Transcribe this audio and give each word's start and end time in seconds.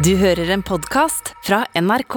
Du 0.00 0.14
hører 0.16 0.48
en 0.54 0.62
podkast 0.64 1.34
fra 1.44 1.58
NRK. 1.76 2.14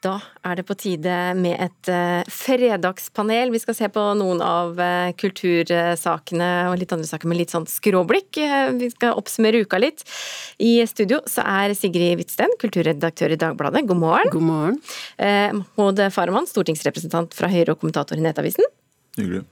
Da 0.00 0.14
er 0.48 0.56
det 0.56 0.62
på 0.64 0.76
tide 0.80 1.16
med 1.36 1.58
et 1.60 1.90
uh, 1.92 2.22
fredagspanel. 2.32 3.50
Vi 3.52 3.60
skal 3.60 3.76
se 3.76 3.88
på 3.92 4.04
noen 4.16 4.40
av 4.40 4.80
uh, 4.80 5.10
kultursakene 5.20 6.48
og 6.70 6.78
litt 6.80 6.94
andre 6.96 7.08
saker 7.10 7.28
med 7.28 7.42
litt 7.42 7.52
sånn 7.52 7.68
skråblikk. 7.68 8.40
Uh, 8.40 8.72
vi 8.80 8.88
skal 8.94 9.12
oppsummere 9.20 9.60
uka 9.66 9.82
litt. 9.82 10.06
I 10.56 10.78
studio 10.88 11.20
så 11.28 11.44
er 11.44 11.76
Sigrid 11.76 12.16
Hvitsten, 12.22 12.56
kulturredaktør 12.62 13.36
i 13.36 13.40
Dagbladet. 13.44 13.84
God 13.90 14.00
morgen. 14.00 14.32
God 14.32 14.48
morgen. 14.48 15.60
Maud 15.76 16.00
Farahman, 16.16 16.48
stortingsrepresentant 16.48 17.36
fra 17.36 17.52
Høyre 17.52 17.76
og 17.76 17.84
kommentator 17.84 18.16
i 18.16 18.24
Nettavisen. 18.24 18.64
Hyggelig. 19.14 19.44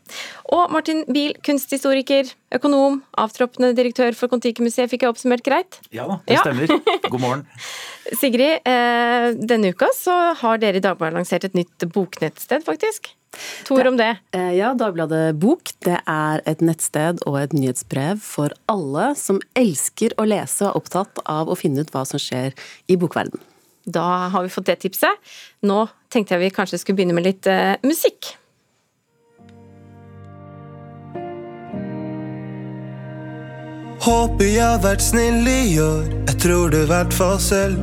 Og 0.50 0.72
Martin 0.74 1.04
Biel, 1.14 1.36
kunsthistoriker, 1.46 2.32
økonom, 2.56 2.96
avtroppende 3.22 3.70
direktør 3.78 4.14
for 4.18 4.26
Kon-Tiki-museet. 4.32 4.90
Fikk 4.90 5.04
jeg 5.06 5.12
oppsummert 5.14 5.44
greit? 5.46 5.78
Ja 5.94 6.08
da, 6.10 6.16
det 6.26 6.34
Ja. 6.34 6.42
stemmer. 6.42 6.66
God 7.12 7.20
morgen. 7.22 7.44
Sigrid, 8.18 8.58
eh, 8.66 9.28
denne 9.38 9.70
uka 9.70 9.86
så 9.94 10.16
har 10.40 10.58
dere 10.58 10.80
i 10.80 10.84
Dagbladet 10.84 11.14
lansert 11.20 11.44
et 11.46 11.54
nytt 11.54 11.86
boknettsted, 11.94 12.64
faktisk. 12.66 13.12
To 13.64 13.78
ord 13.78 13.86
om 13.92 13.96
det. 13.96 14.10
Eh, 14.34 14.50
Ja, 14.58 14.74
Dagbladet 14.74 15.38
Bok 15.40 15.70
det 15.86 16.00
er 16.10 16.42
et 16.44 16.60
nettsted 16.60 17.22
og 17.24 17.38
et 17.40 17.54
nyhetsbrev 17.56 18.18
for 18.20 18.52
alle 18.68 19.14
som 19.16 19.38
elsker 19.56 20.12
å 20.18 20.26
lese 20.28 20.66
og 20.66 20.74
er 20.74 20.82
opptatt 20.82 21.22
av 21.24 21.48
å 21.48 21.56
finne 21.56 21.80
ut 21.86 21.90
hva 21.94 22.02
som 22.04 22.18
skjer 22.20 22.52
i 22.90 22.96
bokverden. 23.00 23.38
Da 23.88 24.28
har 24.28 24.42
vi 24.44 24.50
fått 24.52 24.66
det 24.68 24.80
tipset. 24.84 25.16
Nå 25.62 25.86
tenkte 26.12 26.34
jeg 26.36 26.40
vi 26.44 26.54
kanskje 26.54 26.78
skulle 26.82 26.98
begynne 27.00 27.14
med 27.16 27.24
litt 27.30 27.46
eh, 27.46 27.76
musikk. 27.86 28.34
Håper 34.02 34.48
jeg 34.50 34.66
har 34.66 34.80
vært 34.82 35.02
snill 35.04 35.44
i 35.46 35.76
år, 35.78 36.08
jeg 36.26 36.38
tror 36.42 36.72
det 36.74 36.88
hvert 36.90 37.14
fall 37.14 37.36
selv. 37.38 37.78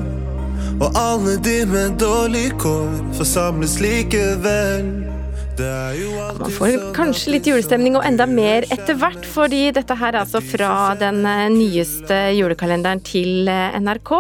Og 0.84 0.92
alle 1.00 1.38
de 1.46 1.62
med 1.72 1.96
dårlig 2.02 2.50
kår 2.60 2.92
får 3.16 3.30
samles 3.30 3.78
likevel. 3.80 5.09
Man 5.60 6.52
får 6.56 6.94
kanskje 6.96 7.34
litt 7.34 7.48
julestemning 7.50 7.98
og 8.00 8.06
enda 8.08 8.24
mer 8.30 8.64
etter 8.72 8.96
hvert, 8.96 9.26
fordi 9.28 9.74
dette 9.76 9.98
her 10.00 10.14
er 10.16 10.22
altså 10.22 10.40
fra 10.40 10.94
den 11.00 11.20
eh, 11.28 11.50
nyeste 11.52 12.16
julekalenderen 12.38 13.02
til 13.04 13.50
eh, 13.52 13.76
NRK. 13.82 14.14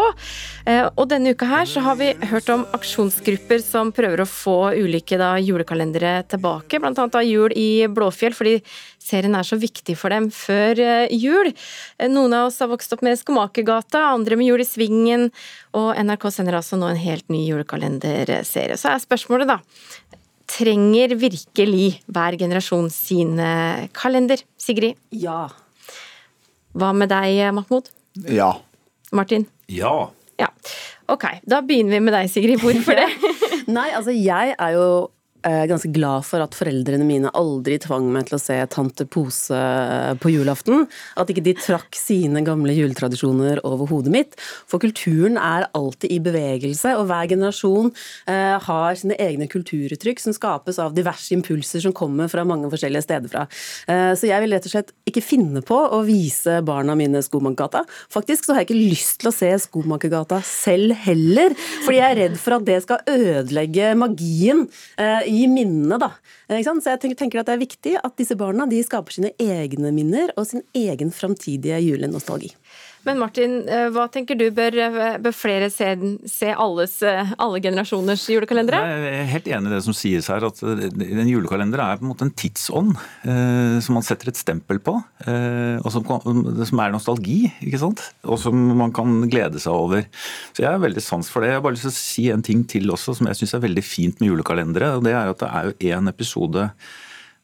Eh, 0.68 0.90
Og 1.00 1.06
denne 1.12 1.32
uka 1.32 1.48
her 1.48 1.70
så 1.70 1.84
har 1.86 1.96
vi 2.02 2.10
hørt 2.28 2.52
om 2.52 2.66
aksjonsgrupper 2.76 3.64
som 3.64 3.94
prøver 3.96 4.26
å 4.26 4.28
få 4.28 4.58
ulike 4.82 5.16
da 5.22 5.38
julekalendere 5.40 6.18
tilbake, 6.28 6.82
blant 6.84 7.00
annet 7.00 7.16
da 7.16 7.24
Jul 7.24 7.56
i 7.56 7.88
Blåfjell, 7.88 8.36
fordi 8.36 8.58
serien 9.00 9.40
er 9.40 9.48
så 9.48 9.56
viktig 9.60 9.96
for 9.96 10.12
dem 10.12 10.28
før 10.36 10.84
jul. 11.08 11.54
Noen 12.12 12.36
av 12.36 12.50
oss 12.50 12.60
har 12.60 12.70
vokst 12.74 12.92
opp 12.98 13.06
med 13.06 13.16
Skomakergata, 13.20 14.10
andre 14.12 14.36
med 14.36 14.52
Jul 14.52 14.66
i 14.66 14.68
Svingen, 14.68 15.30
og 15.72 15.94
NRK 15.96 16.32
sender 16.36 16.60
altså 16.60 16.76
nå 16.76 16.92
en 16.92 17.00
helt 17.00 17.32
ny 17.32 17.46
julekalenderserie. 17.48 18.76
Så 18.76 18.92
er 18.92 19.08
spørsmålet 19.08 19.56
da, 19.56 19.62
trenger 20.60 21.16
virkelig 21.20 22.02
hver 22.12 22.38
generasjon 22.40 22.90
sin 22.94 23.38
eh, 23.40 23.88
kalender? 23.96 24.44
Sigrid, 24.60 25.00
Ja. 25.16 25.48
hva 26.76 26.92
med 26.96 27.10
deg, 27.12 27.40
Mahmoud? 27.56 27.90
Ja. 28.30 28.52
Martin? 29.16 29.48
Ja. 29.72 30.10
Ja. 30.40 30.48
Ok, 31.10 31.24
da 31.50 31.62
begynner 31.66 31.98
vi 31.98 32.04
med 32.06 32.14
deg, 32.14 32.30
Sigrid. 32.32 32.60
Hvorfor 32.62 32.96
det? 33.02 33.08
Nei, 33.72 33.88
altså 33.98 34.14
jeg 34.16 34.54
er 34.58 34.76
jo 34.76 34.86
eh, 35.48 35.66
ganske 35.70 35.92
glad 35.94 36.26
for 36.28 36.44
at 36.44 36.56
foreldrene 36.58 37.06
mine 37.08 37.32
aldri 37.38 37.78
tvang 37.82 38.08
meg 38.14 38.30
til 38.30 38.38
å 38.38 38.42
se 38.42 38.58
Tante 38.72 39.06
Pose 39.10 39.56
eh, 39.56 40.14
på 40.20 40.32
julaften. 40.34 40.86
At 41.20 41.32
ikke 41.32 41.44
de 41.46 41.56
trakk 41.58 41.98
sine 41.98 42.44
gamle 42.46 42.76
juletradisjoner 42.76 43.62
over 43.68 43.90
hodet 43.92 44.14
mitt. 44.14 44.38
For 44.70 44.82
kulturen 44.82 45.40
er 45.40 45.68
alltid 45.78 46.14
i 46.16 46.20
bevegelse, 46.24 46.96
og 47.00 47.08
hver 47.10 47.30
generasjon 47.32 47.92
eh, 48.30 48.58
har 48.66 49.00
sine 49.00 49.18
egne 49.22 49.50
kulturuttrykk 49.52 50.24
som 50.24 50.36
skapes 50.36 50.82
av 50.82 50.96
diverse 50.98 51.34
impulser 51.36 51.84
som 51.86 51.96
kommer 51.96 52.32
fra 52.32 52.46
mange 52.48 52.70
forskjellige 52.72 53.06
steder 53.06 53.32
fra. 53.32 53.46
Så 53.90 54.28
jeg 54.28 54.42
vil 54.44 54.54
rett 54.54 54.66
og 54.68 54.72
slett 54.72 54.92
ikke 55.08 55.24
finne 55.24 55.62
på 55.66 55.76
å 55.76 56.00
vise 56.06 56.60
barna 56.66 56.96
mine 56.98 57.22
Skomakergata. 57.24 57.84
Faktisk 58.12 58.46
så 58.46 58.54
har 58.54 58.64
jeg 58.64 58.70
ikke 58.70 58.80
lyst 58.80 59.20
til 59.22 59.32
å 59.32 59.36
se 59.36 59.50
Skomakergata 59.64 60.40
selv 60.46 60.96
heller, 61.06 61.56
fordi 61.86 62.00
jeg 62.00 62.08
er 62.08 62.20
redd 62.24 62.38
for 62.40 62.58
at 62.58 62.68
det 62.68 62.80
skal 62.86 63.04
ødelegge 63.10 63.94
magien 64.00 64.66
i 65.30 65.46
minnene, 65.52 66.00
da. 66.02 66.12
Ikke 66.50 66.66
sant? 66.68 66.84
Så 66.84 66.96
jeg 66.96 67.16
tenker 67.20 67.42
at 67.42 67.50
det 67.50 67.56
er 67.56 67.64
viktig 67.64 67.96
at 68.02 68.16
disse 68.20 68.38
barna 68.40 68.68
de 68.70 68.82
skaper 68.86 69.16
sine 69.16 69.34
egne 69.40 69.94
minner 69.96 70.34
og 70.36 70.48
sin 70.50 70.66
egen 70.78 71.14
framtidige 71.16 71.80
julenostalgi. 71.86 72.52
Men 73.08 73.20
Martin, 73.22 73.54
eh, 73.70 73.88
hva 73.96 74.10
tenker 74.12 74.36
du? 74.36 74.50
Bør, 74.52 74.76
eh, 74.76 75.18
bør 75.24 75.36
flere 75.36 75.70
se, 75.72 75.88
se 76.28 76.50
alles, 76.52 76.98
eh, 77.02 77.32
alle 77.40 77.62
generasjoners 77.64 78.26
julekalendere? 78.28 78.82
Jeg 78.84 79.14
er 79.22 79.30
helt 79.32 79.48
enig 79.48 79.72
i 79.72 79.76
det 79.76 79.84
som 79.86 79.96
sies 79.96 80.28
her, 80.28 80.44
at 80.44 80.60
en 80.64 81.32
julekalender 81.32 81.80
er 81.80 82.00
på 82.00 82.06
en 82.06 82.12
måte 82.12 82.28
en 82.28 82.36
tidsånd 82.36 82.98
som 83.80 83.96
man 83.96 84.04
setter 84.06 84.32
et 84.32 84.40
stempel 84.40 84.80
på. 84.84 84.96
Og 85.00 85.90
som, 85.94 86.04
som 86.04 86.82
er 86.84 86.94
nostalgi, 86.94 87.52
ikke 87.64 87.80
sant? 87.82 88.04
Og 88.26 88.40
som 88.42 88.56
man 88.78 88.92
kan 88.96 89.30
glede 89.32 89.62
seg 89.62 89.74
over. 89.74 90.06
Så 90.52 90.64
jeg 90.64 90.72
har 90.72 90.82
veldig 90.82 91.04
sans 91.04 91.30
for 91.30 91.42
det. 91.42 91.54
Jeg 91.54 91.60
har 91.60 91.66
bare 91.66 91.78
lyst 91.78 91.88
til 91.88 91.94
å 91.94 92.00
si 92.00 92.26
en 92.34 92.46
ting 92.46 92.66
til 92.70 92.92
også 92.92 93.16
som 93.18 93.30
jeg 93.30 93.40
syns 93.40 93.56
er 93.56 93.68
veldig 93.68 93.86
fint 93.86 94.20
med 94.20 94.34
julekalendere. 94.34 94.96
og 94.98 95.06
Det 95.08 95.16
er 95.16 95.32
at 95.32 95.44
det 95.44 95.50
er 95.50 95.70
jo 95.70 95.96
én 95.96 96.12
episode 96.12 96.70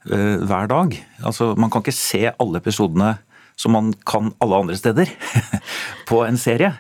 hver 0.06 0.68
dag. 0.70 1.00
Altså 1.26 1.54
Man 1.58 1.72
kan 1.74 1.82
ikke 1.82 1.96
se 1.96 2.28
alle 2.30 2.62
episodene 2.62 3.16
som 3.56 3.72
man 3.72 3.94
kan 4.06 4.34
alle 4.44 4.56
andre 4.56 4.78
steder 4.78 5.10
på 6.06 6.22
en 6.26 6.38
serie. 6.38 6.74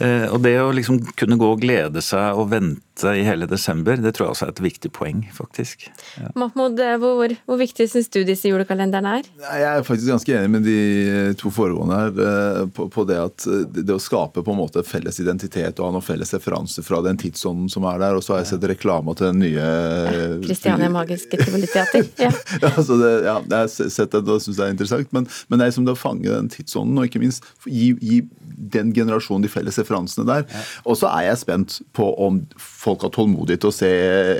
Eh, 0.00 0.26
Og 0.32 0.40
det 0.44 0.56
å 0.60 0.70
liksom 0.74 1.00
kunne 1.18 1.36
gå 1.40 1.52
og 1.54 1.60
glede 1.62 2.02
seg 2.04 2.38
og 2.38 2.50
vente 2.52 2.80
i 3.18 3.24
hele 3.26 3.46
desember, 3.50 3.96
det 3.98 4.12
tror 4.14 4.28
jeg 4.28 4.34
også 4.36 4.46
er 4.46 4.52
et 4.52 4.60
viktig 4.62 4.90
poeng, 4.94 5.24
faktisk. 5.34 5.88
Ja. 6.20 6.28
Mahmoud, 6.38 6.78
eh, 6.78 6.94
hvor, 7.02 7.32
hvor 7.48 7.58
viktig 7.58 7.88
syns 7.90 8.06
du 8.14 8.20
disse 8.24 8.46
julekalenderne 8.48 9.16
er? 9.18 9.26
Jeg 9.42 9.64
er 9.66 9.82
faktisk 9.86 10.12
ganske 10.12 10.36
enig 10.38 10.50
med 10.52 10.62
de 10.68 11.34
to 11.40 11.50
foregående 11.50 11.98
her 11.98 12.20
eh, 12.28 12.60
på, 12.76 12.86
på 12.94 13.04
det 13.08 13.18
at 13.18 13.46
eh, 13.50 13.64
det 13.82 13.96
å 13.96 13.98
skape 14.02 14.44
på 14.46 14.54
en 14.54 14.60
måte 14.60 14.84
felles 14.86 15.18
identitet 15.22 15.80
og 15.82 15.88
ha 15.88 15.96
noen 15.96 16.06
felles 16.06 16.30
referanser 16.36 16.86
fra 16.86 17.00
den 17.04 17.18
tidsånden 17.20 17.66
som 17.72 17.84
er 17.90 17.98
der. 18.04 18.14
Og 18.14 18.22
så 18.22 18.36
har 18.36 18.44
jeg 18.44 18.52
sett 18.54 18.68
reklame 18.70 19.14
til 19.18 19.32
den 19.32 19.42
nye 19.42 19.66
eh, 19.66 20.36
Kristiania 20.46 20.90
Magiske 20.94 21.40
Tivoliteater. 21.42 22.06
Ja. 22.24 22.30
ja, 22.62 22.70
altså 22.76 22.94
det, 23.00 23.10
ja, 23.26 23.34
jeg 23.42 23.58
har 23.58 23.90
sett 23.90 24.14
det 24.14 24.22
og 24.30 24.40
syns 24.40 24.56
det 24.56 24.64
er 24.68 24.72
interessant. 24.72 25.10
Men, 25.12 25.26
men 25.50 25.60
det 25.60 25.66
er 25.66 25.74
som 25.74 25.84
det 25.86 25.96
å 25.96 25.98
fange 25.98 26.30
den 26.30 26.46
tidsånden, 26.52 26.96
og 27.02 27.08
ikke 27.10 27.20
minst 27.22 27.44
gi, 27.66 27.90
gi 28.00 28.20
den 28.56 28.92
generasjonen 28.94 29.44
de 29.44 29.52
felles 29.52 29.78
referansene 29.80 30.26
der. 30.28 30.46
Og 30.84 30.98
så 31.00 31.10
er 31.12 31.28
jeg 31.28 31.42
spent 31.42 31.78
på 31.96 32.08
om 32.22 32.40
folk 32.58 33.06
har 33.06 33.12
tålmodighet 33.14 33.62
til 33.64 33.72
å 33.72 33.76
se 33.76 33.92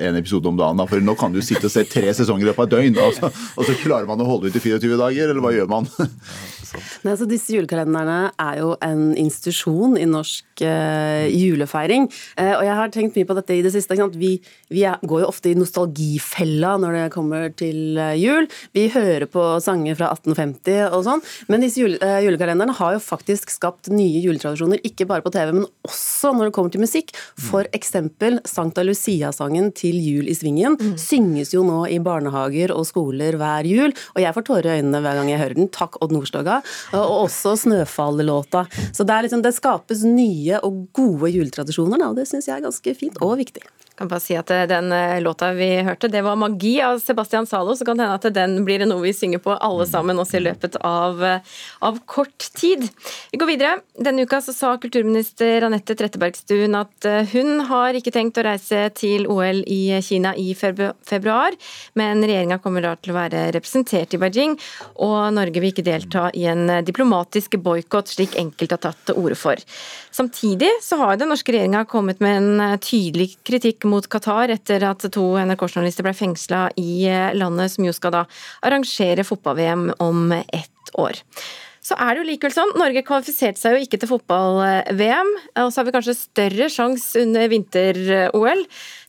en 0.08 0.18
episode 0.20 0.50
om 0.50 0.58
dagen. 0.58 0.82
For 0.90 1.04
nå 1.04 1.16
kan 1.20 1.34
du 1.34 1.40
sitte 1.44 1.68
og 1.68 1.74
se 1.74 1.86
tre 1.88 2.10
sesonger 2.16 2.46
i 2.46 2.50
løpet 2.50 2.64
av 2.64 2.68
et 2.68 2.74
døgn, 2.76 3.00
og 3.04 3.16
så, 3.18 3.32
og 3.58 3.68
så 3.68 3.78
klarer 3.82 4.10
man 4.10 4.22
å 4.22 4.28
holde 4.28 4.50
ut 4.50 4.58
i 4.58 4.62
24 4.62 5.00
dager, 5.00 5.30
eller 5.30 5.44
hva 5.44 5.54
gjør 5.54 5.70
man? 5.70 5.88
Nei, 7.04 7.12
altså 7.12 7.26
Disse 7.28 7.54
julekalenderne 7.54 8.32
er 8.40 8.60
jo 8.60 8.74
en 8.84 9.12
institusjon 9.18 9.96
i 10.00 10.06
norsk 10.08 10.64
uh, 10.64 11.24
julefeiring. 11.30 12.08
Uh, 12.38 12.54
og 12.56 12.64
jeg 12.66 12.78
har 12.80 12.94
tenkt 12.94 13.18
mye 13.18 13.28
på 13.28 13.36
dette 13.38 13.56
i 13.56 13.62
det 13.64 13.74
siste. 13.74 13.98
Vi, 14.18 14.32
vi 14.74 14.84
er, 14.88 14.98
går 15.02 15.24
jo 15.24 15.30
ofte 15.30 15.52
i 15.52 15.58
nostalgifella 15.58 16.74
når 16.82 16.98
det 16.98 17.04
kommer 17.14 17.46
til 17.54 17.98
eh, 18.00 18.16
jul. 18.18 18.48
Vi 18.74 18.88
hører 18.92 19.26
på 19.30 19.42
sanger 19.62 19.96
fra 19.98 20.10
1850 20.16 20.94
og 20.96 21.04
sånn. 21.06 21.22
Men 21.50 21.64
disse 21.64 21.82
jule, 21.82 21.98
julekalenderne 22.24 22.74
har 22.78 22.96
jo 22.96 23.02
faktisk 23.02 23.52
skapt 23.54 23.90
nye 23.92 24.03
juletradisjoner, 24.24 24.82
ikke 24.86 25.06
bare 25.10 25.24
på 25.24 25.32
TV, 25.34 25.52
men 25.56 25.66
også 25.86 26.32
når 26.34 26.48
det 26.48 26.54
kommer 26.56 26.74
til 26.74 26.84
musikk. 26.84 27.12
For 27.40 27.68
eksempel 27.76 28.40
Sankta 28.48 28.84
Lucia-sangen 28.86 29.70
til 29.76 29.98
Jul 30.02 30.30
i 30.30 30.36
Svingen 30.36 30.78
synges 31.00 31.54
jo 31.54 31.64
nå 31.66 31.84
i 31.92 32.00
barnehager 32.04 32.74
og 32.74 32.86
skoler 32.88 33.38
hver 33.40 33.68
jul, 33.68 33.94
og 34.14 34.22
jeg 34.22 34.36
får 34.36 34.48
tårer 34.48 34.70
i 34.70 34.76
øynene 34.80 35.02
hver 35.04 35.20
gang 35.20 35.32
jeg 35.32 35.42
hører 35.42 35.58
den. 35.60 35.70
Takk 35.74 36.00
Odd 36.04 36.14
Nordstoga. 36.14 36.60
Og 36.96 37.24
også 37.24 37.56
Snøfall-låta. 37.64 38.66
Så 38.92 39.06
det, 39.06 39.22
liksom, 39.26 39.44
det 39.44 39.54
skapes 39.56 40.04
nye 40.08 40.60
og 40.64 40.84
gode 40.96 41.32
juletradisjoner, 41.34 42.08
og 42.08 42.20
det 42.20 42.28
syns 42.30 42.50
jeg 42.50 42.58
er 42.58 42.68
ganske 42.68 42.96
fint 42.98 43.20
og 43.24 43.38
viktig. 43.40 43.64
Kan 43.96 44.08
bare 44.10 44.22
si 44.22 44.36
at 44.38 44.50
eh, 44.50 44.66
Den 44.70 44.92
eh, 44.92 45.20
låta 45.22 45.52
vi 45.52 45.68
hørte, 45.86 46.08
det 46.08 46.22
var 46.22 46.36
'Magi' 46.36 46.82
av 46.84 46.98
Sebastian 46.98 47.46
Zalo. 47.46 47.76
Så 47.76 47.84
kan 47.84 47.96
det 47.96 48.06
hende 48.06 48.20
at 48.20 48.34
den 48.34 48.64
blir 48.64 48.84
noe 48.86 49.02
vi 49.02 49.12
synger 49.12 49.38
på 49.38 49.56
alle 49.56 49.86
sammen 49.86 50.18
også 50.18 50.38
i 50.38 50.44
løpet 50.44 50.76
av, 50.82 51.22
eh, 51.24 51.40
av 51.82 51.98
kort 52.06 52.50
tid. 52.54 52.88
Vi 53.32 53.38
går 53.38 53.46
videre. 53.46 53.80
Denne 53.98 54.26
uka 54.26 54.40
så 54.42 54.52
sa 54.54 54.76
kulturminister 54.76 55.62
Anette 55.62 55.94
Trettebergstuen 55.94 56.74
at 56.74 57.06
eh, 57.06 57.26
hun 57.32 57.60
har 57.68 57.94
ikke 57.94 58.12
tenkt 58.14 58.38
å 58.40 58.44
reise 58.46 58.88
til 58.98 59.28
OL 59.30 59.62
i 59.70 60.00
Kina 60.02 60.34
i 60.34 60.54
februar, 60.54 61.54
men 61.94 62.22
regjeringa 62.24 62.58
kommer 62.62 62.82
da 62.82 62.94
til 62.96 63.14
å 63.14 63.18
være 63.18 63.46
representert 63.54 64.14
i 64.14 64.20
Beijing, 64.20 64.56
og 65.04 65.32
Norge 65.36 65.62
vil 65.62 65.70
ikke 65.70 65.86
delta 65.86 66.28
i 66.34 66.46
en 66.50 66.66
eh, 66.70 66.82
diplomatisk 66.86 67.58
boikott, 67.62 68.10
slik 68.10 68.34
enkelte 68.40 68.74
har 68.74 68.84
tatt 68.88 69.06
til 69.06 69.20
orde 69.22 69.38
for. 69.38 69.62
Samtidig 70.14 70.70
så 70.82 70.98
har 71.00 71.18
den 71.18 71.30
norske 71.32 71.54
regjeringa 71.54 71.84
kommet 71.90 72.20
med 72.24 72.40
en 72.40 72.64
eh, 72.66 72.76
tydelig 72.82 73.30
kritikk 73.46 73.83
mot 73.88 74.06
Qatar 74.10 74.52
etter 74.54 74.84
at 74.88 75.04
to 75.14 75.26
NRK-journalister 75.40 76.06
ble 76.06 76.14
fengsla 76.16 76.66
i 76.80 77.04
eh, 77.10 77.34
landet, 77.36 77.74
som 77.74 77.86
jo 77.86 77.94
skal 77.96 78.14
da 78.14 78.24
arrangere 78.66 79.26
fotball-VM 79.26 79.90
om 80.04 80.32
ett 80.34 80.94
år. 81.00 81.20
Så 81.84 81.96
er 82.00 82.14
det 82.14 82.22
jo 82.22 82.28
likevel 82.30 82.54
sånn, 82.54 82.74
Norge 82.80 83.04
kvalifiserte 83.04 83.60
seg 83.60 83.76
jo 83.76 83.84
ikke 83.84 84.00
til 84.00 84.10
fotball-VM, 84.14 85.32
og 85.60 85.68
så 85.68 85.80
har 85.80 85.88
vi 85.88 85.96
kanskje 85.96 86.16
større 86.16 86.68
sjanse 86.72 87.24
under 87.26 87.50
vinter-OL 87.52 88.62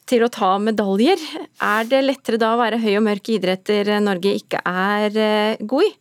til 0.10 0.26
å 0.26 0.32
ta 0.34 0.52
medaljer. 0.62 1.22
Er 1.64 1.88
det 1.90 2.04
lettere 2.04 2.40
da 2.42 2.52
å 2.54 2.60
være 2.60 2.82
høy 2.84 2.92
og 2.98 3.06
mørk 3.08 3.32
i 3.32 3.38
idretter 3.40 3.96
Norge 4.04 4.36
ikke 4.42 4.60
er 4.68 5.16
eh, 5.16 5.64
god 5.64 5.88
i? 5.88 5.94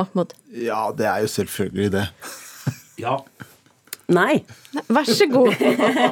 Mahmoud? 0.00 0.32
Ja, 0.58 0.88
det 0.96 1.06
er 1.06 1.22
jo 1.22 1.30
selvfølgelig 1.36 1.92
det. 1.94 2.08
Ja. 2.98 3.18
Nei. 4.12 4.44
Vær 4.88 5.08
så 5.08 5.26
god. 5.30 5.54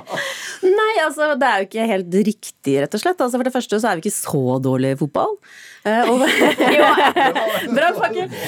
Nei, 0.79 0.93
altså 1.03 1.32
det 1.38 1.49
er 1.49 1.62
jo 1.62 1.69
ikke 1.69 1.91
helt 1.91 2.17
riktig, 2.29 2.76
rett 2.85 2.97
og 2.97 3.03
slett. 3.03 3.20
Altså, 3.20 3.38
for 3.38 3.49
det 3.49 3.55
første 3.55 3.81
så 3.82 3.91
er 3.91 3.99
vi 3.99 4.06
ikke 4.06 4.14
så 4.14 4.59
dårlige 4.62 4.97
i 4.97 5.00
fotball. 5.00 5.37
Eh, 5.82 6.11
og! 6.11 6.23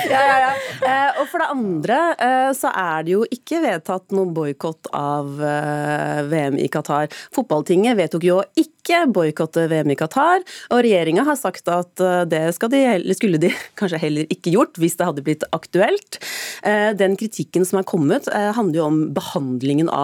Ja, 0.05 0.21
ja, 0.21 0.37
ja. 0.39 0.51
Eh, 0.85 1.19
og 1.21 1.29
for 1.31 1.41
det 1.41 1.47
andre 1.51 1.97
eh, 2.23 2.51
så 2.57 2.71
er 2.71 3.05
det 3.07 3.15
jo 3.15 3.25
ikke 3.33 3.61
vedtatt 3.65 4.15
noen 4.15 4.33
boikott 4.37 4.91
av 4.95 5.41
eh, 5.43 6.21
VM 6.31 6.59
i 6.63 6.69
Qatar. 6.73 7.09
Fotballtinget 7.35 7.97
vedtok 7.99 8.27
jo 8.27 8.39
å 8.41 8.45
ikke 8.61 9.05
boikotte 9.15 9.65
VM 9.71 9.95
i 9.95 9.97
Qatar, 9.99 10.45
og 10.71 10.83
regjeringa 10.85 11.25
har 11.27 11.39
sagt 11.41 11.71
at 11.73 12.03
eh, 12.05 12.23
det 12.31 12.43
de, 12.61 13.17
skulle 13.17 13.41
de 13.43 13.51
kanskje 13.81 14.03
heller 14.03 14.31
ikke 14.35 14.53
gjort 14.55 14.79
hvis 14.83 14.99
det 15.01 15.09
hadde 15.09 15.25
blitt 15.27 15.47
aktuelt. 15.57 16.21
Eh, 16.63 16.93
den 16.99 17.17
kritikken 17.21 17.67
som 17.67 17.81
er 17.81 17.89
kommet, 17.89 18.29
handler 18.31 18.79
jo 18.83 18.87
om 18.91 19.01
behandlingen 19.17 19.91
av 19.93 20.04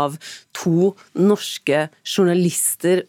to 0.57 0.93
norske 1.19 1.87
journalister 2.05 3.05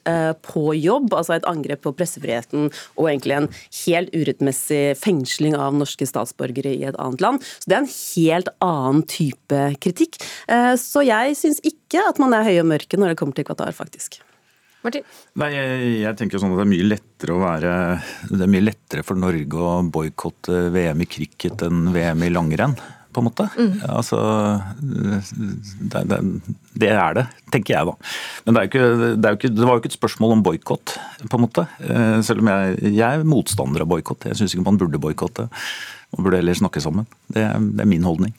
på 0.45 0.63
jobb, 0.77 1.13
altså 1.17 1.35
et 1.35 1.47
angrep 1.49 1.81
på 1.83 1.93
pressefriheten 1.97 2.69
og 2.69 3.09
egentlig 3.09 3.37
en 3.37 3.49
helt 3.81 4.13
urettmessig 4.15 4.81
fengsling 4.99 5.55
av 5.57 5.75
norske 5.77 6.07
statsborgere 6.07 6.73
i 6.75 6.85
et 6.87 6.97
annet 7.01 7.23
land. 7.23 7.45
Så 7.59 7.69
det 7.69 7.77
er 7.77 7.83
en 7.83 7.93
helt 7.93 8.51
annen 8.63 9.05
type 9.09 9.61
kritikk. 9.83 10.19
Eh, 10.51 10.73
så 10.79 11.05
jeg 11.05 11.37
syns 11.39 11.61
ikke 11.67 12.03
at 12.09 12.21
man 12.21 12.35
er 12.37 12.47
høy 12.47 12.57
og 12.61 12.69
mørke 12.73 12.99
når 12.99 13.13
det 13.13 13.21
kommer 13.21 13.37
til 13.37 13.47
Qatar, 13.47 13.73
faktisk. 13.75 14.21
Martin? 14.81 15.05
Nei, 15.37 15.51
jeg, 15.53 15.89
jeg 16.01 16.17
tenker 16.17 16.41
sånn 16.41 16.55
at 16.55 16.57
det 16.57 16.65
er 16.65 16.71
mye 16.71 16.87
lettere 16.87 17.35
å 17.35 17.41
være 17.43 17.73
Det 18.31 18.39
er 18.41 18.49
mye 18.49 18.65
lettere 18.65 19.03
for 19.05 19.19
Norge 19.19 19.59
å 19.61 19.75
boikotte 19.93 20.63
VM 20.73 21.03
i 21.05 21.07
cricket 21.09 21.61
enn 21.67 21.91
VM 21.93 22.25
i 22.25 22.31
langrenn 22.33 22.73
på 23.13 23.21
en 23.21 23.27
måte. 23.27 23.47
Mm. 23.57 23.73
Altså, 23.91 24.19
det, 24.81 26.03
det, 26.11 26.19
det, 26.83 26.91
er 26.91 27.17
det, 27.17 27.25
tenker 27.53 27.75
jeg 27.75 27.89
da. 27.89 27.95
Men 28.45 28.57
det, 28.57 28.65
ikke, 28.69 28.85
det, 29.15 29.33
ikke, 29.37 29.53
det 29.55 29.67
var 29.67 29.75
jo 29.75 29.83
ikke 29.83 29.91
et 29.93 29.99
spørsmål 29.99 30.37
om 30.37 30.45
boikott, 30.45 30.95
på 31.25 31.39
en 31.39 31.45
måte. 31.45 31.67
Eh, 31.85 32.17
selv 32.27 32.43
om 32.43 32.51
jeg, 32.53 32.79
jeg 32.87 33.07
er 33.09 33.27
motstander 33.27 33.85
av 33.85 33.91
boikott. 33.91 34.29
Jeg 34.29 34.39
syns 34.39 34.55
ikke 34.55 34.67
man 34.69 34.79
burde 34.81 35.01
boikotte. 35.01 35.49
Man 36.15 36.25
burde 36.25 36.41
heller 36.41 36.57
snakke 36.57 36.83
sammen. 36.83 37.07
Det, 37.27 37.45
det 37.75 37.85
er 37.85 37.91
min 37.91 38.07
holdning. 38.07 38.35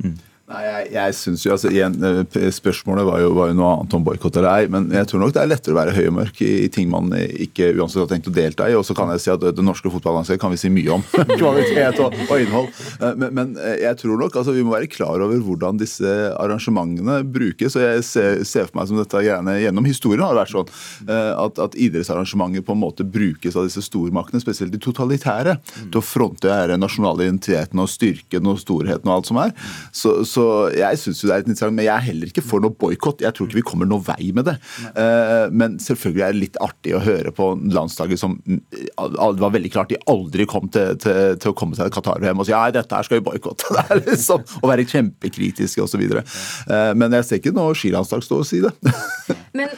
Mm. 0.00 0.18
Nei, 0.50 0.62
Jeg, 0.66 0.86
jeg 0.96 1.14
synes 1.14 1.44
jo, 1.44 1.52
altså 1.54 1.70
igjen, 1.70 1.94
eh, 2.02 2.46
Spørsmålet 2.50 3.06
var 3.06 3.20
jo, 3.22 3.30
var 3.36 3.50
jo 3.52 3.56
noe 3.58 3.70
annet 3.76 3.94
om 3.94 4.04
boikott 4.06 4.34
eller 4.40 4.50
ei, 4.50 4.70
men 4.72 4.88
jeg 4.94 5.06
tror 5.10 5.22
nok 5.22 5.34
det 5.36 5.42
er 5.44 5.50
lettere 5.50 5.74
å 5.74 5.78
være 5.78 5.94
høy 5.94 6.08
og 6.08 6.16
mørk 6.16 6.40
i, 6.42 6.50
ting 6.74 6.88
man 6.90 7.12
ikke 7.14 7.70
uansett 7.76 8.02
har 8.02 8.08
tenkt 8.10 8.30
å 8.30 8.34
delta 8.34 8.66
i. 8.66 8.74
Og 8.78 8.82
så 8.86 8.96
kan 8.98 9.12
jeg 9.14 9.22
si 9.22 9.30
at 9.30 9.44
det 9.44 9.64
norske 9.64 9.92
fotballandslaget 9.92 10.42
kan 10.42 10.50
vi 10.50 10.58
si 10.60 10.72
mye 10.74 10.96
om. 10.96 11.04
Kvalitet 11.30 12.00
og, 12.02 12.16
og 12.26 12.34
innhold. 12.42 12.70
Eh, 12.98 13.14
men, 13.20 13.34
men, 13.36 13.52
eh, 13.62 13.76
jeg 13.84 14.00
tror 14.02 14.18
nok 14.24 14.40
altså 14.40 14.54
vi 14.56 14.64
må 14.66 14.74
være 14.74 14.90
klar 14.90 15.22
over 15.22 15.44
hvordan 15.46 15.78
disse 15.80 16.16
arrangementene 16.34 17.20
brukes. 17.22 17.78
og 17.78 17.86
Jeg 17.86 18.06
ser, 18.08 18.42
ser 18.48 18.66
for 18.66 18.80
meg 18.80 18.90
som 18.90 18.98
dette 18.98 19.22
greiene 19.22 19.54
gjennom 19.60 19.86
historien 19.86 20.26
har 20.26 20.34
det 20.34 20.42
vært 20.42 20.54
sånn 20.56 20.74
at, 21.10 21.58
at 21.62 21.76
idrettsarrangementer 21.78 22.64
på 22.66 22.74
en 22.74 22.82
måte 22.82 23.06
brukes 23.06 23.54
av 23.58 23.66
disse 23.68 23.82
stormaktene, 23.84 24.42
spesielt 24.42 24.74
de 24.74 24.80
totalitære, 24.82 25.56
til 25.86 26.00
å 26.00 26.04
fronte 26.04 26.58
den 26.70 26.82
nasjonale 26.82 27.26
identiteten 27.26 27.80
og 27.82 27.90
styrken 27.90 28.48
og 28.50 28.58
storheten 28.62 29.08
og 29.08 29.16
alt 29.18 29.30
som 29.30 29.40
er. 29.42 29.54
så, 29.96 30.20
så 30.28 30.39
så 30.40 30.46
jeg 30.72 31.00
syns 31.00 31.20
det 31.22 31.30
er 31.30 31.42
litt 31.42 31.50
interessant, 31.50 31.76
men 31.76 31.86
jeg 31.86 31.94
er 31.94 32.06
heller 32.06 32.30
ikke 32.30 32.44
for 32.44 32.64
noe 32.64 32.76
boikott. 32.80 33.24
Jeg 33.24 33.36
tror 33.36 33.48
ikke 33.48 33.60
vi 33.60 33.66
kommer 33.70 33.88
noe 33.88 34.02
vei 34.04 34.30
med 34.36 34.48
det. 34.48 34.56
Uh, 34.96 35.52
men 35.52 35.76
selvfølgelig 35.82 36.24
er 36.24 36.34
det 36.36 36.42
litt 36.44 36.58
artig 36.64 36.94
å 36.96 37.02
høre 37.04 37.32
på 37.36 37.50
landslaget 37.74 38.20
som 38.20 38.38
mm, 38.40 38.62
Det 38.70 39.42
var 39.42 39.54
veldig 39.54 39.72
klart 39.72 39.92
de 39.92 40.00
aldri 40.10 40.46
kom 40.48 40.70
til, 40.72 40.96
til, 41.02 41.36
til 41.40 41.52
å 41.52 41.56
komme 41.56 41.76
til 41.76 41.92
Qatar-VM 41.92 42.40
og 42.40 42.48
si 42.48 42.54
ja, 42.54 42.62
dette 42.74 42.96
her 42.96 43.06
skal 43.06 43.20
vi 43.20 43.26
boikotte. 43.28 43.68
Det 43.80 43.84
er 43.84 44.02
liksom 44.06 44.44
å 44.60 44.70
være 44.70 44.88
kjempekritiske 44.88 45.84
osv. 45.84 46.04
Uh, 46.08 46.92
men 46.96 47.18
jeg 47.18 47.28
ser 47.28 47.42
ikke 47.42 47.54
noe 47.56 47.76
skilandslag 47.76 48.24
stå 48.24 48.42
og 48.42 48.48
si 48.48 48.62
det. 48.64 48.72
men, 49.58 49.72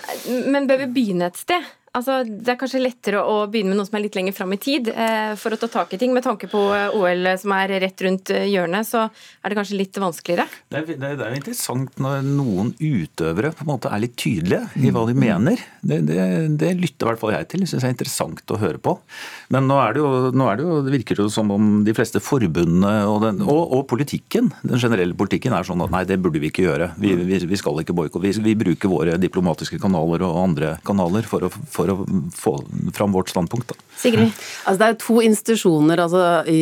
men 0.52 0.68
bør 0.70 0.84
vi 0.84 0.92
begynne 0.98 1.30
et 1.32 1.40
sted? 1.40 1.72
Altså, 1.92 2.22
det 2.24 2.48
er 2.48 2.56
kanskje 2.56 2.80
lettere 2.80 3.20
å 3.20 3.42
begynne 3.52 3.74
med 3.74 3.76
noe 3.76 3.84
som 3.84 3.98
er 3.98 4.06
litt 4.06 4.14
lenger 4.16 4.32
fram 4.32 4.54
i 4.54 4.56
tid, 4.56 4.88
eh, 4.88 5.34
for 5.36 5.52
å 5.52 5.58
ta 5.60 5.68
tak 5.68 5.90
i 5.92 5.98
ting. 6.00 6.14
Med 6.16 6.24
tanke 6.24 6.48
på 6.48 6.60
eh, 6.72 6.94
OL 6.96 7.28
som 7.36 7.52
er 7.52 7.74
rett 7.82 8.04
rundt 8.06 8.30
eh, 8.32 8.46
hjørnet, 8.48 8.88
så 8.88 9.02
er 9.04 9.52
det 9.52 9.58
kanskje 9.58 9.76
litt 9.76 9.98
vanskeligere? 10.00 10.46
Det 10.72 10.80
er, 10.80 10.86
det 10.96 11.10
er 11.12 11.34
jo 11.34 11.40
interessant 11.42 12.00
når 12.00 12.24
noen 12.24 12.70
utøvere 12.80 13.50
på 13.52 13.66
en 13.66 13.70
måte 13.74 13.92
er 13.92 14.00
litt 14.06 14.16
tydelige 14.16 14.70
i 14.80 14.88
hva 14.88 15.02
de 15.10 15.16
mm. 15.18 15.20
mener. 15.20 15.64
Det, 15.82 15.98
det, 16.08 16.22
det 16.62 16.70
lytter 16.78 17.04
i 17.04 17.10
hvert 17.10 17.20
fall 17.20 17.34
jeg 17.34 17.50
til. 17.52 17.66
Jeg 17.66 17.74
syns 17.74 17.84
det 17.84 17.90
er 17.90 17.94
interessant 17.98 18.56
å 18.56 18.60
høre 18.64 18.80
på. 18.80 18.96
Men 19.52 19.68
nå 19.68 19.76
er 19.82 19.92
det 19.92 20.00
jo, 20.00 20.14
nå 20.32 20.48
er 20.48 20.56
det 20.62 20.66
jo 20.70 20.80
det 20.88 20.96
virker 20.96 21.20
det 21.20 21.28
som 21.36 21.52
om 21.52 21.68
de 21.84 21.96
fleste 21.98 22.24
forbundene 22.24 22.94
og, 23.04 23.18
den, 23.26 23.44
og, 23.44 23.66
og, 23.66 23.84
politikken, 23.92 24.48
den 24.64 24.80
generelle 24.80 25.18
politikken, 25.18 25.52
er 25.52 25.68
sånn 25.68 25.84
at 25.84 25.92
nei, 25.92 26.06
det 26.08 26.16
burde 26.24 26.40
vi 26.40 26.48
ikke 26.48 26.64
gjøre. 26.70 26.94
Vi, 26.96 27.12
vi, 27.20 27.44
vi 27.52 27.60
skal 27.60 27.84
ikke 27.84 27.98
boikotte. 28.00 28.24
Vi, 28.24 28.32
vi 28.48 28.56
bruker 28.64 28.88
våre 28.88 29.20
diplomatiske 29.20 29.76
kanaler 29.82 30.24
og 30.24 30.40
andre 30.46 30.74
kanaler 30.88 31.28
for 31.28 31.44
å 31.44 31.52
for 31.81 31.81
å 31.90 31.96
få 32.36 32.54
fram 32.94 33.14
vårt 33.16 33.32
standpunkt. 33.32 33.72
Da. 33.72 33.78
Sigrid? 33.98 34.30
Altså, 34.64 34.78
det 34.78 34.88
er 34.88 34.98
to 35.02 35.18
institusjoner 35.24 36.02
altså, 36.04 36.22
i, 36.46 36.60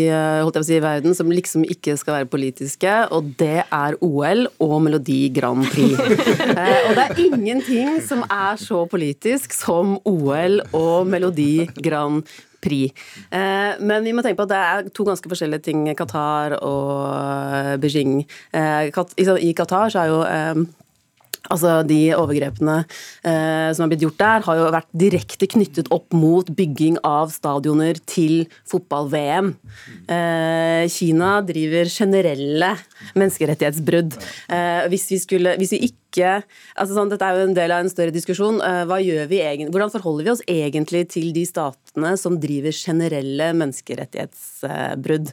si, 0.64 0.76
i, 0.78 0.82
verden 0.84 1.16
som 1.16 1.32
liksom 1.32 1.64
ikke 1.68 1.96
skal 2.00 2.20
være 2.20 2.30
politiske, 2.32 2.96
og 3.12 3.32
det 3.40 3.64
er 3.66 3.98
OL 4.00 4.46
og 4.62 4.76
Melodi 4.86 5.22
Grand 5.34 5.66
Prix. 5.68 5.98
eh, 6.60 6.88
og 6.88 6.94
det 6.96 7.06
er 7.06 7.24
ingenting 7.26 7.98
som 8.06 8.24
er 8.26 8.60
så 8.60 8.84
politisk 8.90 9.56
som 9.56 9.98
OL 10.08 10.62
og 10.72 11.10
Melodi 11.10 11.66
Grand 11.82 12.24
Prix. 12.60 12.92
Eh, 13.30 13.80
men 13.80 14.04
vi 14.04 14.12
må 14.14 14.24
tenke 14.24 14.40
på 14.40 14.46
at 14.48 14.52
det 14.52 14.60
er 14.60 14.90
to 14.94 15.06
ganske 15.08 15.30
forskjellige 15.32 15.66
ting, 15.70 15.86
Qatar 15.96 16.58
og 16.60 17.80
Beijing. 17.80 18.20
Eh, 18.52 18.90
I 18.90 19.54
Qatar 19.56 19.92
så 19.92 20.04
er 20.04 20.12
jo 20.12 20.20
eh, 20.26 20.62
Altså, 21.48 21.80
De 21.86 21.98
overgrepene 22.16 22.82
eh, 23.24 23.70
som 23.72 23.84
har 23.84 23.92
blitt 23.92 24.04
gjort 24.04 24.20
der, 24.20 24.44
har 24.46 24.58
jo 24.58 24.68
vært 24.74 24.90
direkte 25.04 25.48
knyttet 25.50 25.90
opp 25.94 26.12
mot 26.16 26.50
bygging 26.56 26.98
av 27.06 27.32
stadioner 27.34 28.00
til 28.10 28.44
fotball-VM. 28.68 29.54
Eh, 30.10 30.84
Kina 30.92 31.38
driver 31.46 31.90
generelle 31.90 32.74
menneskerettighetsbrudd. 33.14 34.18
Eh, 34.52 34.84
hvis, 34.92 35.08
vi 35.14 35.20
skulle, 35.22 35.56
hvis 35.60 35.74
vi 35.76 35.82
ikke 35.90 35.98
altså 36.10 36.96
sånn, 36.96 37.10
Dette 37.12 37.26
er 37.26 37.38
jo 37.38 37.48
en 37.48 37.54
del 37.56 37.72
av 37.74 37.84
en 37.84 37.92
større 37.92 38.14
diskusjon. 38.14 38.60
Eh, 38.60 38.96
egentlig, 39.00 39.70
hvordan 39.70 39.92
forholder 39.94 40.26
vi 40.26 40.34
oss 40.34 40.46
egentlig 40.50 41.06
til 41.14 41.30
de 41.36 41.46
statene 41.48 42.16
som 42.20 42.38
driver 42.42 42.74
generelle 42.74 43.52
menneskerettighetsbrudd? 43.56 45.32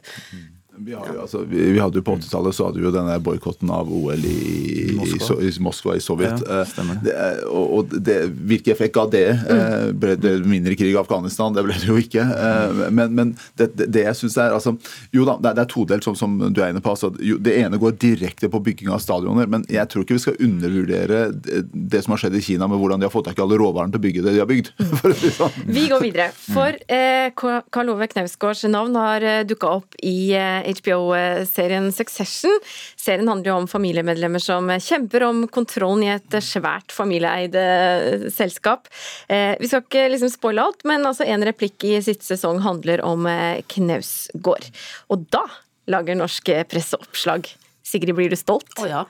Vi, 0.80 0.92
jo, 0.92 1.00
altså, 1.20 1.42
vi, 1.48 1.62
vi, 1.72 1.78
hadde 1.80 1.98
jo 1.98 2.04
På 2.06 2.14
80-tallet 2.16 2.54
så 2.54 2.68
hadde 2.68 2.78
vi 2.78 2.86
jo 2.86 2.92
denne 2.94 3.16
boikotten 3.24 3.70
av 3.74 3.88
OL 3.90 4.24
i 4.28 4.92
Moskva 4.94 5.38
i, 5.42 5.48
i, 5.48 5.52
Moskva, 5.64 5.96
i 5.98 6.02
Sovjet. 6.02 6.42
Ja, 6.46 6.62
det, 7.02 7.14
og, 7.48 7.64
og 7.78 7.96
det, 8.04 8.18
hvilken 8.48 8.74
effekt 8.74 8.94
ga 8.94 9.06
det? 9.10 9.26
Mm. 9.48 9.98
Ble 9.98 10.14
det 10.20 10.34
mindre 10.46 10.76
krig 10.78 10.92
i 10.92 11.00
Afghanistan? 11.00 11.56
Det 11.56 11.64
ble 11.66 11.76
det 11.80 11.88
jo 11.90 11.98
ikke. 11.98 12.22
Mm. 12.22 12.82
Men, 12.94 13.16
men 13.18 13.32
det, 13.58 13.72
det, 13.80 14.04
jeg 14.06 14.18
syns 14.20 14.38
er 14.38 14.54
altså, 14.54 14.76
Jo 15.14 15.26
da, 15.28 15.38
det, 15.48 15.54
er 15.64 15.70
todelt, 15.70 16.06
som, 16.06 16.16
som, 16.18 16.36
du 16.38 16.62
er 16.62 16.72
inne 16.72 16.82
på. 16.84 16.94
Altså, 16.94 17.10
jo, 17.24 17.40
det 17.42 17.56
ene 17.58 17.80
går 17.80 17.98
direkte 17.98 18.50
på 18.52 18.62
bygging 18.70 18.92
av 18.94 19.02
stadioner, 19.02 19.50
men 19.50 19.66
jeg 19.72 19.90
tror 19.90 20.06
ikke 20.06 20.18
vi 20.18 20.24
skal 20.28 20.38
undervurdere 20.44 21.24
det 21.72 22.04
som 22.04 22.14
har 22.14 22.22
skjedd 22.22 22.38
i 22.38 22.44
Kina 22.44 22.70
med 22.70 22.80
hvordan 22.80 23.02
de 23.02 23.08
har 23.08 23.14
fått 23.14 23.28
tak 23.30 23.40
i 23.40 23.44
alle 23.44 23.58
råvarene 23.60 23.94
til 23.94 24.02
å 24.02 24.06
bygge 24.06 24.24
det 24.26 24.36
de 24.36 24.42
har 24.44 24.50
bygd. 24.50 24.72
Sånn. 25.38 25.58
Vi 25.66 25.88
går 25.90 26.04
videre. 26.04 26.30
For 26.54 26.78
eh, 26.86 27.28
Karl 27.34 27.92
Ove 27.92 28.08
Knausgårds 28.10 28.64
navn 28.70 28.96
har 28.98 29.26
dukka 29.48 29.74
opp 29.80 29.98
i 30.04 30.32
eh, 30.36 30.67
HBO-serien 30.68 31.88
Succession. 31.94 32.54
Serien 32.98 33.28
handler 33.30 33.52
jo 33.52 33.56
om 33.62 33.68
familiemedlemmer 33.70 34.42
som 34.42 34.70
kjemper 34.70 35.24
om 35.28 35.44
kontrollen 35.52 36.04
i 36.06 36.12
et 36.14 36.38
svært 36.44 36.94
familieeid 36.94 37.56
eh, 37.58 38.28
selskap. 38.34 38.90
Eh, 39.32 39.54
vi 39.60 39.70
skal 39.70 39.84
ikke 39.84 40.06
liksom 40.12 40.32
spoile 40.32 40.68
alt, 40.68 40.84
men 40.88 41.06
altså 41.08 41.26
en 41.28 41.46
replikk 41.48 41.88
i 41.88 41.96
siste 42.04 42.28
sesong 42.28 42.62
handler 42.66 43.02
om 43.06 43.26
eh, 43.30 43.64
Knausgård. 43.74 44.68
Og 45.12 45.26
da 45.32 45.44
lager 45.88 46.18
norsk 46.18 46.52
presse 46.68 46.98
oppslag. 47.00 47.48
Sigrid, 47.88 48.16
blir 48.18 48.32
du 48.32 48.36
stolt? 48.36 48.68
Å 48.76 48.84
oh, 48.84 48.90
ja. 48.90 49.04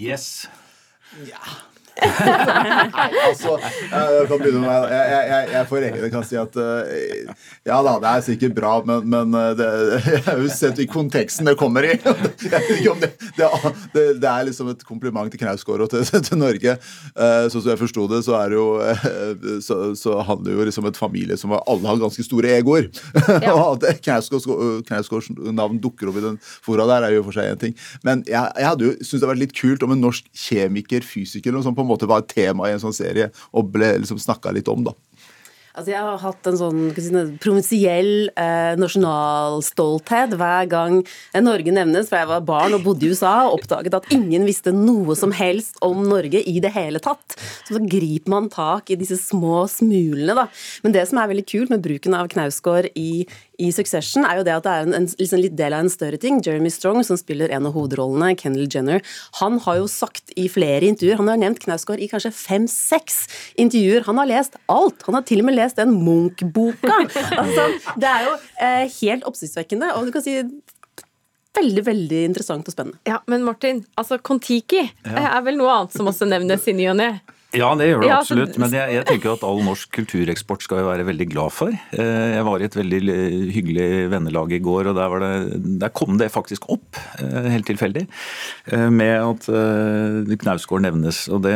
Yes. 0.00 0.46
Ja. 1.28 1.40
Altså, 1.96 3.56
jeg, 3.56 4.26
kan 4.28 4.40
begynne 4.40 4.60
med, 4.60 4.88
jeg, 4.92 5.04
jeg, 5.10 5.28
jeg, 5.30 5.48
jeg 5.54 5.68
for 5.70 6.10
kan 6.12 6.26
si 6.28 6.36
at 6.40 6.58
eh, 6.60 7.30
ja 7.66 7.78
da, 7.84 7.94
det 8.02 8.10
er 8.10 8.24
sikkert 8.26 8.56
bra, 8.56 8.72
men, 8.86 9.06
men 9.08 9.36
eh, 9.38 9.52
det, 9.56 9.68
jeg 10.12 10.22
har 10.26 10.42
jo 10.42 10.50
sett 10.52 10.82
i 10.82 10.88
konteksten 10.90 11.48
det 11.48 11.56
kommer 11.60 11.86
i. 11.88 11.96
Det, 13.36 13.48
det, 13.92 14.02
det, 14.22 14.28
er 14.28 14.46
liksom 14.46 14.68
et 14.70 14.82
kompliment 14.86 15.28
til 15.32 15.40
Knausgård 15.40 15.82
og 15.84 15.90
til, 15.92 16.04
til 16.26 16.38
Norge. 16.40 16.76
Eh, 16.76 17.46
Sånn 17.52 17.62
som 17.62 17.70
jeg 17.70 17.80
forsto 17.80 18.06
det, 18.10 18.22
så 18.26 18.36
er 18.38 18.52
det 18.52 18.58
jo 18.58 18.66
eh, 18.80 19.46
så, 19.64 19.76
så 19.98 20.18
handler 20.24 20.48
det 20.48 20.56
jo 20.56 20.66
liksom 20.68 20.88
et 20.88 20.98
familie 20.98 21.36
som 21.40 21.52
alle 21.56 21.88
har 21.88 22.00
ganske 22.00 22.24
store 22.24 22.54
egoer. 22.56 22.88
og 23.52 23.84
at 23.84 24.00
Knausgårds 24.04 25.30
navn 25.56 25.80
dukker 25.82 26.10
opp 26.10 26.20
i 26.20 26.24
den 26.24 26.38
fora 26.64 26.86
der, 26.88 27.08
er 27.08 27.16
jo 27.16 27.24
for 27.26 27.36
seg 27.36 27.52
en 27.52 27.60
ting. 27.60 27.76
Men 28.06 28.24
jeg, 28.28 28.40
jeg 28.56 28.68
hadde 28.70 28.88
jo 28.88 28.94
syntes 28.96 29.12
det 29.12 29.20
hadde 29.20 29.32
vært 29.34 29.44
litt 29.44 29.56
kult 29.58 29.86
om 29.86 29.94
en 29.94 30.04
norsk 30.06 30.30
kjemiker, 30.46 31.06
fysiker, 31.06 31.50
eller 31.50 31.60
noe 31.60 31.68
sånt 31.68 31.78
på 31.78 31.85
en 31.86 31.94
måte 31.94 32.10
var 32.10 32.24
et 32.24 32.34
tema 32.34 32.68
i 32.68 32.76
en 32.76 32.82
sånn 32.82 32.96
serie 32.96 33.30
og 33.52 33.70
ble 33.74 33.96
liksom 34.02 34.20
snakka 34.22 34.54
litt 34.56 34.70
om, 34.72 34.84
da. 34.90 34.96
Altså 35.76 35.92
Jeg 35.92 36.00
har 36.00 36.20
hatt 36.22 36.48
en 36.48 36.56
sånn 36.56 36.78
si, 36.96 37.10
provinsiell 37.42 38.30
eh, 38.32 38.72
nasjonalstolthet 38.80 40.32
hver 40.40 40.68
gang 40.72 41.02
Norge 41.44 41.74
nevnes, 41.76 42.08
for 42.08 42.16
jeg 42.16 42.30
var 42.30 42.46
barn 42.48 42.76
og 42.78 42.86
bodde 42.86 43.04
i 43.04 43.10
USA 43.12 43.34
og 43.44 43.58
oppdaget 43.58 43.98
at 43.98 44.08
ingen 44.14 44.46
visste 44.48 44.72
noe 44.72 45.12
som 45.20 45.34
helst 45.36 45.76
om 45.84 46.00
Norge 46.08 46.40
i 46.40 46.56
det 46.64 46.72
hele 46.72 47.02
tatt. 47.04 47.36
Så 47.68 47.76
så 47.76 47.82
griper 47.84 48.32
man 48.32 48.48
tak 48.48 48.88
i 48.88 48.96
disse 48.96 49.18
små 49.20 49.66
smulene, 49.68 50.32
da. 50.38 50.46
Men 50.80 50.96
det 50.96 51.04
som 51.10 51.20
er 51.20 51.28
veldig 51.28 51.44
kult 51.50 51.74
med 51.74 51.84
bruken 51.84 52.16
av 52.16 52.30
Knausgård 52.32 52.88
i, 52.96 53.26
i 53.62 53.70
Succession, 53.72 54.26
er 54.28 54.40
jo 54.40 54.44
det 54.46 54.54
at 54.56 54.66
det 54.66 54.72
er 54.72 54.86
en, 54.86 54.94
en 54.98 55.08
liksom 55.20 55.40
litt 55.40 55.56
del 55.58 55.76
av 55.76 55.84
en 55.84 55.92
større 55.92 56.20
ting. 56.20 56.40
Jeremy 56.44 56.70
Strong, 56.72 57.02
som 57.08 57.18
spiller 57.20 57.52
en 57.54 57.68
av 57.68 57.76
hovedrollene, 57.76 58.34
Kendal 58.38 58.68
Jenner, 58.72 59.02
han 59.40 59.58
har 59.64 59.80
jo 59.80 59.88
sagt 59.90 60.34
i 60.36 60.46
flere 60.52 60.86
intervjuer 60.88 61.20
Han 61.20 61.30
har 61.30 61.40
nevnt 61.40 61.62
Knausgård 61.64 62.02
i 62.02 62.08
kanskje 62.10 62.32
fem-seks 62.36 63.18
intervjuer. 63.62 64.04
Han 64.08 64.20
har 64.20 64.30
lest 64.30 64.58
alt. 64.72 65.04
Han 65.08 65.16
har 65.18 65.26
til 65.28 65.42
og 65.42 65.48
med 65.48 65.56
lest 65.58 65.80
den 65.80 65.96
Munch-boka. 66.04 67.02
Altså, 67.36 67.66
det 68.00 68.08
er 68.08 68.24
jo 68.26 68.32
eh, 68.64 68.96
helt 69.00 69.24
oppsiktsvekkende. 69.28 69.92
Og 69.96 70.08
du 70.08 70.12
kan 70.14 70.24
si 70.24 70.36
veldig, 71.56 71.84
veldig 71.86 72.20
interessant 72.28 72.68
og 72.68 72.74
spennende. 72.74 73.00
Ja, 73.08 73.20
Men 73.30 73.44
Martin, 73.46 73.84
altså 73.98 74.18
Kon-Tiki 74.20 74.82
er 75.06 75.40
vel 75.46 75.58
noe 75.60 75.72
annet 75.72 75.96
som 75.96 76.08
også 76.10 76.28
nevnes 76.28 76.66
i 76.68 76.76
ny 76.76 76.90
og 76.92 76.98
ne? 77.00 77.10
Ja, 77.56 77.70
det 77.78 77.86
gjør 77.88 78.02
det 78.02 78.08
Ja, 78.10 78.16
så- 78.20 78.34
absolutt. 78.36 78.58
Men 78.60 78.70
jeg, 78.76 78.92
jeg 78.98 79.04
tenker 79.08 79.32
at 79.32 79.44
all 79.46 79.62
norsk 79.64 79.90
kultureksport 79.96 80.62
skal 80.66 80.80
vi 80.82 80.86
være 80.90 81.06
veldig 81.08 81.28
glad 81.32 81.52
for. 81.56 81.72
Eh, 81.96 82.34
Jeg 82.36 82.44
var 82.44 82.60
i 82.60 82.66
et 82.68 82.76
veldig 82.76 83.00
hyggelig 83.54 83.88
vennelag 84.12 84.52
i 84.52 84.60
går, 84.60 84.90
og 84.90 84.96
der, 84.98 85.08
var 85.12 85.20
det, 85.24 85.78
der 85.80 85.92
kom 85.96 86.18
det 86.20 86.30
faktisk 86.34 86.68
opp, 86.72 86.98
eh, 87.22 87.48
helt 87.54 87.66
tilfeldig, 87.68 88.06
eh, 88.72 88.88
med 88.90 89.14
at 89.22 89.48
eh, 89.48 90.36
Knausgård 90.42 90.84
nevnes. 90.86 91.24
Og 91.32 91.42
det 91.46 91.54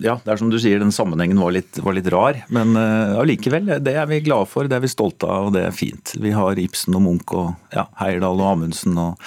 Ja, 0.00 0.16
det 0.24 0.32
er 0.32 0.36
som 0.40 0.50
du 0.50 0.58
sier, 0.58 0.78
den 0.80 0.92
sammenhengen 0.94 1.38
var 1.40 1.52
litt, 1.52 1.76
var 1.84 1.92
litt 1.96 2.08
rar. 2.12 2.40
Men 2.48 2.74
allikevel, 2.76 3.66
ja, 3.68 3.78
det 3.78 3.94
er 3.96 4.06
vi 4.10 4.20
glade 4.24 4.48
for, 4.48 4.64
det 4.68 4.76
er 4.78 4.84
vi 4.84 4.88
stolte 4.92 5.28
av, 5.28 5.48
og 5.50 5.52
det 5.56 5.66
er 5.66 5.74
fint. 5.76 6.14
Vi 6.20 6.30
har 6.32 6.56
Ibsen 6.60 6.94
og 6.96 7.02
Munch 7.04 7.34
og 7.36 7.54
ja, 7.74 7.86
Heyerdahl 8.00 8.40
og 8.40 8.52
Amundsen 8.54 8.96
og 8.98 9.18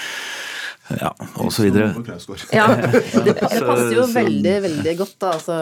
ja, 0.92 1.14
og 1.40 1.52
så 1.56 1.64
videre. 1.64 1.94
Ja, 2.52 2.66
det, 3.26 3.36
det 3.38 3.38
passer 3.40 3.94
jo 3.96 4.08
veldig, 4.12 4.56
veldig 4.66 4.96
godt, 5.00 5.14
da. 5.24 5.30
Altså, 5.38 5.56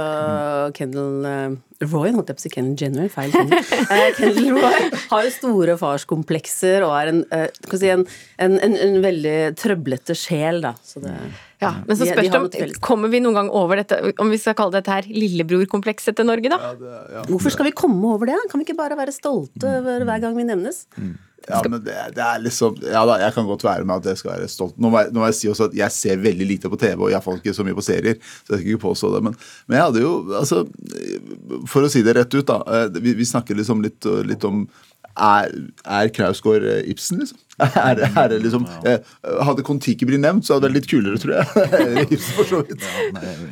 Kendal 0.78 1.28
eh, 1.30 1.86
Roy, 1.86 2.10
holdt 2.16 2.32
jeg 2.32 2.40
på 2.40 2.42
å 2.42 2.46
si 2.48 2.52
Kendal 2.56 2.82
Jenner, 2.82 3.12
feil 3.14 3.36
Kendal. 3.36 3.62
Eh, 3.86 4.08
Kendal 4.18 4.50
Roy 4.58 4.90
har 5.12 5.28
jo 5.28 5.32
store 5.36 5.78
farskomplekser 5.82 6.88
og 6.88 6.96
er 6.98 7.14
en, 7.14 7.22
eh, 7.38 7.48
kan 7.70 7.84
si, 7.84 7.94
en, 7.94 8.08
en, 8.42 8.58
en, 8.66 8.76
en 8.88 9.00
veldig 9.06 9.38
trøblete 9.62 10.18
sjel, 10.18 10.62
da. 10.66 10.74
Så 10.86 11.04
det, 11.06 11.14
Ja, 11.62 11.76
Men 11.86 11.98
så 12.00 12.08
spørs 12.10 12.32
det 12.34 12.40
om 12.42 12.78
kommer 12.82 13.12
vi 13.14 13.22
noen 13.22 13.38
gang 13.38 13.50
over 13.54 13.78
dette, 13.78 14.00
om 14.18 14.34
vi 14.34 14.42
skal 14.42 14.58
kalle 14.58 14.80
dette 14.80 14.90
her 14.90 15.06
lillebrorkomplekset 15.06 16.18
til 16.18 16.26
Norge, 16.26 16.50
da? 16.50 16.74
hvorfor 17.30 17.54
skal 17.54 17.70
vi 17.70 17.78
komme 17.78 18.16
over 18.16 18.32
det? 18.34 18.40
Kan 18.50 18.64
vi 18.64 18.66
ikke 18.66 18.80
bare 18.82 18.98
være 18.98 19.14
stolte 19.14 19.70
over 19.84 20.08
hver 20.10 20.24
gang 20.26 20.34
vi 20.40 20.50
nevnes? 20.50 20.88
Ja, 21.50 21.62
men 21.66 21.80
det, 21.82 21.94
det 22.16 22.22
er 22.22 22.42
liksom 22.44 22.76
Ja 22.86 23.02
da, 23.10 23.16
jeg 23.24 23.34
kan 23.34 23.48
godt 23.50 23.64
være 23.66 23.86
med 23.88 24.04
at 24.04 24.12
jeg 24.12 24.20
skal 24.22 24.36
være 24.36 24.50
stolt. 24.52 24.76
Nå 24.78 24.92
må 24.94 25.00
jeg, 25.02 25.10
nå 25.16 25.24
må 25.24 25.30
jeg 25.32 25.38
si 25.40 25.50
også 25.50 25.70
at 25.72 25.78
jeg 25.80 25.96
ser 25.96 26.22
veldig 26.22 26.48
lite 26.52 26.70
på 26.70 26.78
TV, 26.82 27.00
og 27.02 27.10
iallfall 27.14 27.40
ikke 27.42 27.56
så 27.58 27.66
mye 27.66 27.78
på 27.78 27.86
serier. 27.88 28.20
Så 28.46 28.54
jeg 28.54 28.62
skal 28.62 28.70
ikke 28.76 28.84
påstå 28.86 29.10
det. 29.16 29.24
Men, 29.26 29.40
men 29.68 29.78
jeg 29.80 29.88
hadde 29.88 30.04
jo 30.06 30.12
Altså, 30.38 30.62
for 31.72 31.88
å 31.88 31.90
si 31.92 32.04
det 32.06 32.16
rett 32.20 32.38
ut, 32.38 32.46
da. 32.48 32.60
eh, 32.68 33.02
Vi, 33.02 33.16
vi 33.18 33.26
snakker 33.28 33.58
liksom 33.58 33.82
litt, 33.86 34.06
litt 34.30 34.46
om 34.48 34.64
er, 35.18 35.52
er 35.86 36.12
Knausgård 36.16 36.64
eh, 36.64 36.90
Ibsen, 36.92 37.24
liksom? 37.24 37.40
Er, 37.62 38.00
er 38.18 38.30
det 38.32 38.40
liksom 38.42 38.64
ja. 38.86 38.96
Hadde 39.46 39.64
Kon-Tiki 39.66 40.08
blitt 40.10 40.22
nevnt, 40.24 40.46
så 40.48 40.56
hadde 40.56 40.66
det 40.66 40.72
vært 40.72 40.78
litt 40.80 40.90
kulere, 40.90 41.20
tror 41.22 41.34
jeg. 41.38 42.06
Ibsen, 42.16 42.34
for 42.38 42.50
så 42.50 42.62
vidt. 42.66 42.86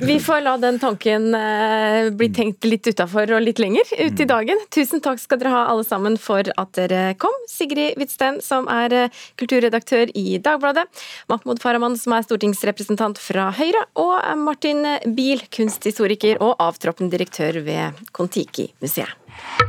Vi 0.02 0.18
får 0.24 0.42
la 0.46 0.56
den 0.62 0.80
tanken 0.82 1.30
eh, 1.38 2.10
bli 2.18 2.32
tenkt 2.34 2.66
litt 2.66 2.90
utafor 2.90 3.36
og 3.38 3.44
litt 3.46 3.62
lenger 3.62 3.92
ut 4.00 4.24
i 4.24 4.30
dagen. 4.30 4.66
Tusen 4.74 5.04
takk 5.06 5.22
skal 5.22 5.42
dere 5.42 5.54
ha 5.54 5.64
alle 5.74 5.86
sammen 5.88 6.18
for 6.22 6.50
at 6.50 6.74
dere 6.80 7.14
kom. 7.22 7.36
Sigrid 7.52 8.00
Hvitsten, 8.00 8.42
som 8.46 8.70
er 8.72 8.98
eh, 9.04 9.24
kulturredaktør 9.40 10.14
i 10.18 10.40
Dagbladet. 10.42 10.88
Mahmoud 11.32 11.62
Farahman, 11.62 11.98
som 12.00 12.18
er 12.18 12.26
stortingsrepresentant 12.26 13.22
fra 13.22 13.52
Høyre. 13.60 13.86
Og 14.02 14.16
Martin 14.42 14.86
Biel, 15.16 15.46
kunsthistoriker 15.54 16.42
og 16.42 16.56
avtroppende 16.64 17.14
direktør 17.14 17.62
ved 17.66 18.08
Kon-Tiki-museet. 18.16 19.69